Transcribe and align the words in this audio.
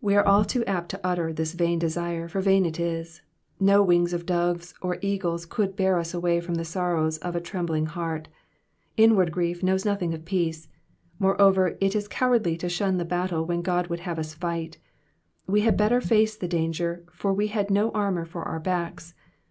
We 0.00 0.16
are 0.16 0.26
all 0.26 0.46
too 0.46 0.64
apt 0.64 0.88
to 0.92 1.06
utter 1.06 1.30
this 1.30 1.52
vain 1.52 1.78
desire, 1.78 2.26
for 2.26 2.40
vain 2.40 2.64
it 2.64 2.80
is; 2.80 3.20
no 3.60 3.82
wings 3.82 4.14
of 4.14 4.24
doves 4.24 4.72
or 4.80 4.96
eagles 5.02 5.44
could 5.44 5.76
bear 5.76 5.98
us 5.98 6.14
away 6.14 6.40
from 6.40 6.54
the 6.54 6.64
sorrows 6.64 7.18
of 7.18 7.36
a 7.36 7.40
trembling 7.42 7.84
heart. 7.84 8.28
Inward 8.96 9.32
grief 9.32 9.62
knows 9.62 9.84
nothing 9.84 10.14
of 10.14 10.24
place. 10.24 10.68
Moreover, 11.18 11.76
it 11.82 11.94
is 11.94 12.08
cowardly 12.08 12.56
to 12.56 12.70
shun 12.70 12.96
the 12.96 13.04
battle 13.04 13.44
which 13.44 13.62
God 13.62 13.88
would 13.88 14.00
have 14.00 14.18
us 14.18 14.32
fight. 14.32 14.78
We 15.46 15.60
had 15.60 15.76
better 15.76 16.00
face 16.00 16.34
the 16.34 16.48
danger, 16.48 17.04
for 17.12 17.30
we 17.34 17.48
have 17.48 17.68
no 17.68 17.90
armour 17.90 18.24
for 18.24 18.42
our 18.44 18.58
backs. 18.58 19.12